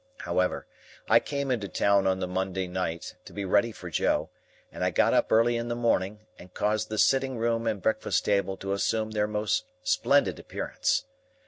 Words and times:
However, 0.21 0.65
I 1.07 1.19
came 1.19 1.51
into 1.51 1.67
town 1.67 2.07
on 2.07 2.19
the 2.19 2.27
Monday 2.27 2.65
night 2.65 3.13
to 3.25 3.33
be 3.33 3.45
ready 3.45 3.71
for 3.71 3.91
Joe, 3.91 4.31
and 4.71 4.83
I 4.83 4.89
got 4.89 5.13
up 5.13 5.31
early 5.31 5.55
in 5.57 5.67
the 5.67 5.75
morning, 5.75 6.25
and 6.39 6.51
caused 6.55 6.89
the 6.89 6.97
sitting 6.97 7.37
room 7.37 7.67
and 7.67 7.83
breakfast 7.83 8.25
table 8.25 8.57
to 8.57 8.73
assume 8.73 9.11
their 9.11 9.27
most 9.27 9.65
splendid 9.83 10.39
appearance. 10.39 11.05